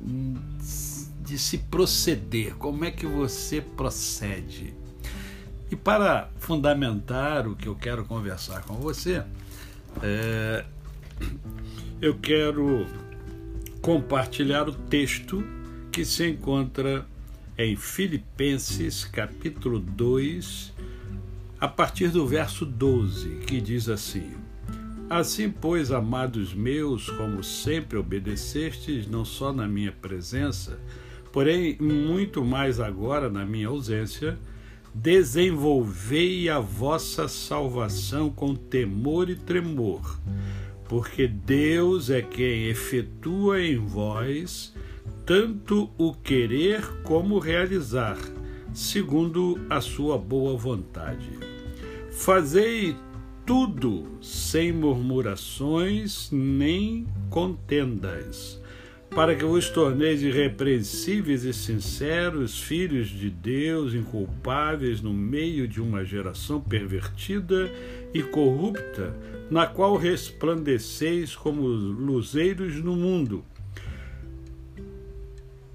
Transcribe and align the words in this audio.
de 0.00 1.38
se 1.38 1.58
proceder, 1.58 2.54
como 2.56 2.84
é 2.84 2.90
que 2.90 3.06
você 3.06 3.60
procede. 3.60 4.74
E 5.70 5.74
para 5.74 6.30
fundamentar 6.38 7.48
o 7.48 7.56
que 7.56 7.66
eu 7.66 7.74
quero 7.74 8.04
conversar 8.04 8.62
com 8.62 8.74
você, 8.74 9.24
é, 10.02 10.64
eu 12.00 12.16
quero 12.18 12.86
compartilhar 13.80 14.68
o 14.68 14.72
texto 14.72 15.44
que 15.90 16.04
se 16.04 16.28
encontra 16.28 17.06
em 17.58 17.74
Filipenses 17.74 19.04
capítulo 19.04 19.80
2, 19.80 20.72
a 21.58 21.66
partir 21.66 22.08
do 22.08 22.26
verso 22.26 22.64
12, 22.66 23.40
que 23.46 23.60
diz 23.60 23.88
assim: 23.88 24.32
Assim, 25.08 25.48
pois, 25.48 25.92
amados 25.92 26.52
meus, 26.52 27.08
como 27.10 27.42
sempre 27.44 27.96
obedecestes, 27.96 29.06
não 29.06 29.24
só 29.24 29.52
na 29.52 29.68
minha 29.68 29.92
presença, 29.92 30.80
porém 31.32 31.76
muito 31.80 32.44
mais 32.44 32.80
agora 32.80 33.30
na 33.30 33.44
minha 33.44 33.68
ausência, 33.68 34.36
desenvolvei 34.92 36.48
a 36.48 36.58
vossa 36.58 37.28
salvação 37.28 38.30
com 38.30 38.54
temor 38.54 39.30
e 39.30 39.36
tremor, 39.36 40.18
porque 40.88 41.28
Deus 41.28 42.10
é 42.10 42.20
quem 42.20 42.66
efetua 42.66 43.62
em 43.62 43.76
vós 43.76 44.74
tanto 45.26 45.90
o 45.98 46.14
querer 46.14 47.02
como 47.02 47.40
realizar, 47.40 48.16
segundo 48.72 49.60
a 49.68 49.80
sua 49.80 50.16
boa 50.16 50.56
vontade. 50.56 51.28
Fazei 52.12 52.96
tudo 53.46 54.18
sem 54.20 54.72
murmurações 54.72 56.28
nem 56.32 57.06
contendas, 57.30 58.60
para 59.14 59.36
que 59.36 59.44
vos 59.44 59.70
torneis 59.70 60.20
irrepreensíveis 60.20 61.44
e 61.44 61.54
sinceros, 61.54 62.60
filhos 62.60 63.08
de 63.08 63.30
Deus, 63.30 63.94
inculpáveis 63.94 65.00
no 65.00 65.14
meio 65.14 65.68
de 65.68 65.80
uma 65.80 66.04
geração 66.04 66.60
pervertida 66.60 67.72
e 68.12 68.20
corrupta, 68.20 69.16
na 69.48 69.64
qual 69.64 69.96
resplandeceis 69.96 71.36
como 71.36 71.62
luzeiros 71.68 72.82
no 72.82 72.96
mundo, 72.96 73.44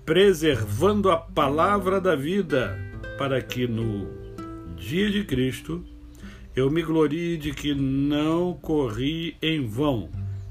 preservando 0.06 1.10
a 1.10 1.16
palavra 1.16 2.02
da 2.02 2.18
vida, 2.18 2.78
para 3.18 3.42
que 3.42 3.66
no 3.66 4.10
dia 4.76 5.10
de 5.10 5.24
Cristo 5.24 5.86
eu 6.54 6.70
me 6.70 6.82
glorie 6.82 7.38
de 7.38 7.54
que 7.54 7.74
não 7.74 8.54
corri 8.54 9.38
em 9.42 9.66
vão, 9.66 10.10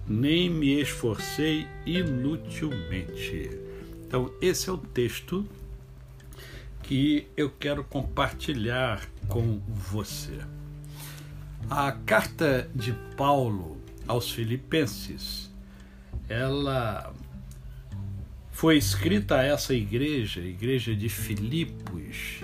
nem 0.09 0.49
me 0.49 0.81
esforcei 0.81 1.67
inutilmente. 1.85 3.51
Então, 4.07 4.33
esse 4.41 4.71
é 4.71 4.73
o 4.73 4.79
texto 4.79 5.47
que 6.83 7.27
eu 7.37 7.51
quero 7.51 7.85
compartilhar 7.85 9.07
com 9.29 9.61
você. 9.69 10.39
A 11.69 11.93
carta 11.93 12.69
de 12.75 12.95
Paulo 13.15 13.77
aos 14.09 14.31
Filipenses, 14.31 15.51
ela 16.29 17.15
foi 18.51 18.79
escrita 18.79 19.37
a 19.37 19.45
essa 19.45 19.75
igreja, 19.75 20.41
a 20.41 20.45
igreja 20.45 20.97
de 20.97 21.11
Filipos, 21.11 22.41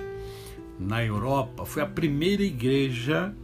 na 0.78 1.02
Europa. 1.02 1.64
Foi 1.64 1.82
a 1.82 1.86
primeira 1.86 2.42
igreja 2.42 3.34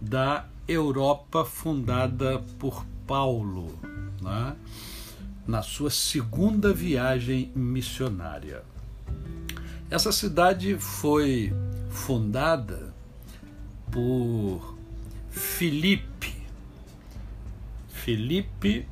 da 0.00 0.46
Europa 0.68 1.44
fundada 1.44 2.42
por 2.58 2.84
Paulo, 3.06 3.78
né? 4.20 4.56
na 5.46 5.62
sua 5.62 5.90
segunda 5.90 6.72
viagem 6.72 7.52
missionária. 7.54 8.62
Essa 9.88 10.10
cidade 10.10 10.76
foi 10.78 11.52
fundada 11.88 12.92
por 13.92 14.76
Filipe, 15.30 16.34
Filipe 17.88 18.86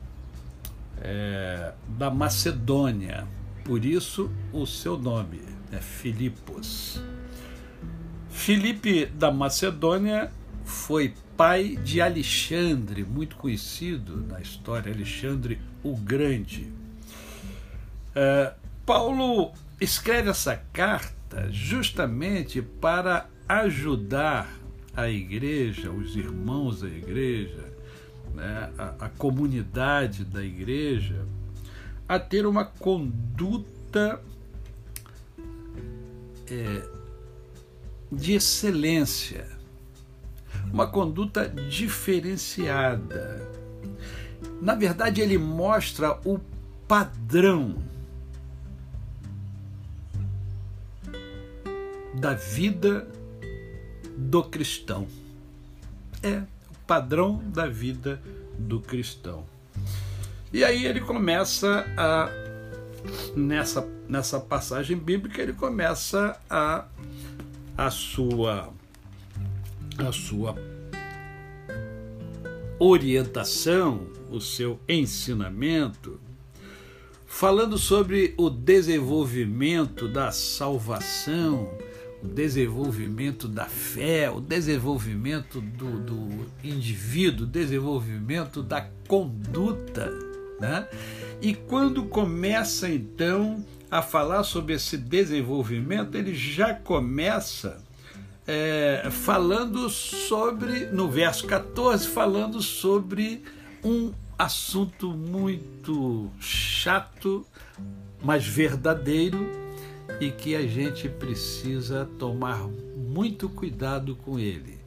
é, 1.00 1.72
da 1.98 2.10
Macedônia, 2.10 3.26
por 3.65 3.84
isso 3.84 4.31
o 4.53 4.65
seu 4.66 4.97
nome 4.97 5.41
é 5.72 5.78
Filipos. 5.78 7.00
Filipe 8.31 9.06
da 9.06 9.31
Macedônia 9.31 10.31
foi 10.65 11.15
pai 11.37 11.77
de 11.77 12.01
Alexandre, 12.01 13.05
muito 13.05 13.37
conhecido 13.37 14.25
na 14.29 14.41
história, 14.41 14.93
Alexandre 14.93 15.61
o 15.83 15.97
Grande. 15.97 16.73
É, 18.15 18.55
Paulo 18.87 19.53
escreve 19.81 20.31
essa 20.31 20.57
carta 20.73 21.49
justamente 21.51 22.63
para 22.63 23.29
ajudar 23.49 24.49
a 24.97 25.09
igreja, 25.09 25.91
os 25.91 26.17
irmãos 26.17 26.81
da 26.81 26.89
igreja, 26.89 27.73
né, 28.33 28.71
a, 28.79 29.07
a 29.07 29.09
comunidade 29.09 30.25
da 30.25 30.43
igreja, 30.43 31.27
a 32.09 32.19
ter 32.19 32.47
uma 32.47 32.65
conduta 32.65 34.21
é, 36.49 36.89
de 38.13 38.35
excelência 38.35 39.53
uma 40.75 40.89
conduta 40.89 41.49
diferenciada. 41.49 43.49
Na 44.61 44.75
verdade, 44.75 45.21
ele 45.21 45.39
mostra 45.39 46.19
o 46.25 46.41
padrão 46.89 47.77
da 52.13 52.34
vida 52.34 53.07
do 54.17 54.43
cristão. 54.43 55.07
É 56.21 56.39
o 56.39 56.75
padrão 56.84 57.41
da 57.47 57.69
vida 57.69 58.21
do 58.59 58.81
cristão. 58.81 59.45
E 60.53 60.65
aí 60.65 60.87
ele 60.87 61.01
começa 61.01 61.87
a 61.97 62.29
nessa 63.37 63.87
nessa 64.09 64.41
passagem 64.41 64.97
bíblica 64.97 65.43
ele 65.43 65.53
começa 65.53 66.41
a 66.49 66.87
a 67.77 67.91
sua 67.91 68.73
a 69.99 70.12
sua 70.12 70.56
orientação, 72.78 74.06
o 74.31 74.41
seu 74.41 74.81
ensinamento, 74.88 76.21
falando 77.27 77.78
sobre 77.78 78.34
o 78.37 78.50
desenvolvimento 78.50 80.09
da 80.09 80.33
salvação, 80.33 81.71
o 82.22 82.27
desenvolvimento 82.28 83.47
da 83.47 83.66
fé, 83.66 84.31
o 84.31 84.41
desenvolvimento 84.41 85.60
do, 85.60 86.01
do 86.01 86.47
indivíduo, 86.65 87.47
o 87.47 87.51
desenvolvimento 87.51 88.63
da 88.63 88.89
conduta. 89.07 90.10
Né? 90.60 90.89
E 91.42 91.54
quando 91.54 92.04
começa 92.04 92.89
então 92.89 93.65
a 93.91 94.01
falar 94.01 94.42
sobre 94.42 94.74
esse 94.74 94.97
desenvolvimento, 94.97 96.16
ele 96.16 96.34
já 96.34 96.72
começa 96.72 97.84
é, 98.47 99.09
falando 99.11 99.89
sobre, 99.89 100.87
no 100.87 101.09
verso 101.09 101.47
14, 101.47 102.09
falando 102.09 102.61
sobre 102.61 103.43
um 103.83 104.13
assunto 104.39 105.11
muito 105.11 106.31
chato, 106.41 107.47
mas 108.23 108.47
verdadeiro 108.47 109.51
e 110.21 110.31
que 110.31 110.55
a 110.55 110.67
gente 110.67 111.09
precisa 111.09 112.09
tomar 112.19 112.69
muito 112.97 113.49
cuidado 113.49 114.17
com 114.17 114.39
ele, 114.39 114.79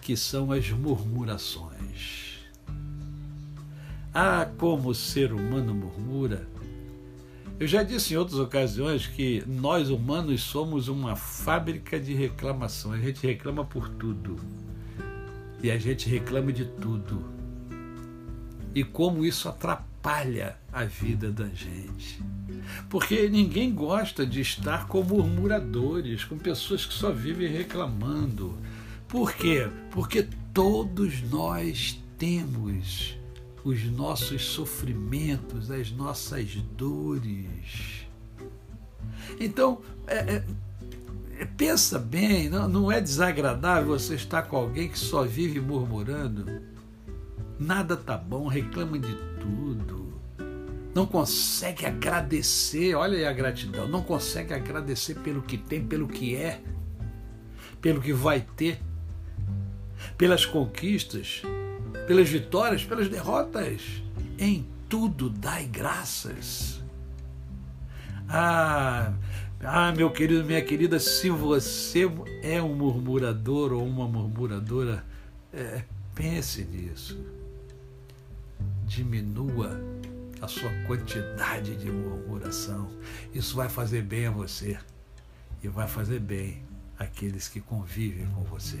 que 0.00 0.16
são 0.16 0.52
as 0.52 0.70
murmurações. 0.70 2.38
Ah, 4.12 4.48
como 4.58 4.88
o 4.88 4.94
ser 4.94 5.32
humano 5.32 5.74
murmura! 5.74 6.57
Eu 7.60 7.66
já 7.66 7.82
disse 7.82 8.14
em 8.14 8.16
outras 8.16 8.38
ocasiões 8.38 9.08
que 9.08 9.42
nós 9.44 9.90
humanos 9.90 10.42
somos 10.42 10.86
uma 10.86 11.16
fábrica 11.16 11.98
de 11.98 12.14
reclamação. 12.14 12.92
A 12.92 12.98
gente 12.98 13.26
reclama 13.26 13.64
por 13.64 13.88
tudo. 13.88 14.36
E 15.60 15.68
a 15.68 15.76
gente 15.76 16.08
reclama 16.08 16.52
de 16.52 16.64
tudo. 16.64 17.24
E 18.72 18.84
como 18.84 19.24
isso 19.24 19.48
atrapalha 19.48 20.56
a 20.72 20.84
vida 20.84 21.32
da 21.32 21.48
gente. 21.48 22.22
Porque 22.88 23.28
ninguém 23.28 23.74
gosta 23.74 24.24
de 24.24 24.40
estar 24.40 24.86
com 24.86 25.02
murmuradores, 25.02 26.22
com 26.22 26.38
pessoas 26.38 26.86
que 26.86 26.94
só 26.94 27.10
vivem 27.10 27.48
reclamando. 27.48 28.56
Por 29.08 29.34
quê? 29.34 29.68
Porque 29.90 30.28
todos 30.54 31.22
nós 31.22 32.00
temos 32.16 33.18
os 33.64 33.84
nossos 33.84 34.44
sofrimentos, 34.44 35.70
as 35.70 35.90
nossas 35.90 36.54
dores. 36.76 38.06
Então, 39.38 39.80
é, 40.06 40.16
é, 40.16 40.44
é, 41.38 41.44
pensa 41.44 41.98
bem, 41.98 42.48
não, 42.48 42.68
não 42.68 42.92
é 42.92 43.00
desagradável 43.00 43.98
você 43.98 44.14
estar 44.14 44.42
com 44.42 44.56
alguém 44.56 44.88
que 44.88 44.98
só 44.98 45.24
vive 45.24 45.60
murmurando? 45.60 46.62
Nada 47.58 47.96
tá 47.96 48.16
bom, 48.16 48.46
reclama 48.46 48.98
de 48.98 49.14
tudo. 49.40 50.08
Não 50.94 51.06
consegue 51.06 51.86
agradecer, 51.86 52.94
olha 52.94 53.18
aí 53.18 53.24
a 53.24 53.32
gratidão, 53.32 53.86
não 53.86 54.02
consegue 54.02 54.54
agradecer 54.54 55.14
pelo 55.16 55.42
que 55.42 55.58
tem, 55.58 55.84
pelo 55.84 56.08
que 56.08 56.34
é, 56.34 56.60
pelo 57.80 58.00
que 58.00 58.12
vai 58.12 58.40
ter, 58.56 58.80
pelas 60.16 60.44
conquistas, 60.44 61.42
pelas 62.08 62.30
vitórias, 62.30 62.84
pelas 62.84 63.06
derrotas. 63.06 63.82
Em 64.38 64.66
tudo 64.88 65.28
dai 65.28 65.66
graças. 65.66 66.80
Ah, 68.26 69.12
ah, 69.62 69.92
meu 69.92 70.10
querido, 70.10 70.42
minha 70.42 70.62
querida, 70.62 70.98
se 70.98 71.28
você 71.28 72.10
é 72.42 72.62
um 72.62 72.74
murmurador 72.74 73.74
ou 73.74 73.86
uma 73.86 74.08
murmuradora, 74.08 75.04
é, 75.52 75.82
pense 76.14 76.64
nisso. 76.64 77.22
Diminua 78.86 79.78
a 80.40 80.48
sua 80.48 80.70
quantidade 80.86 81.76
de 81.76 81.90
murmuração. 81.90 82.88
Isso 83.34 83.54
vai 83.54 83.68
fazer 83.68 84.00
bem 84.00 84.26
a 84.26 84.30
você 84.30 84.78
e 85.62 85.68
vai 85.68 85.86
fazer 85.86 86.20
bem 86.20 86.62
àqueles 86.98 87.48
que 87.48 87.60
convivem 87.60 88.26
com 88.28 88.42
você. 88.44 88.80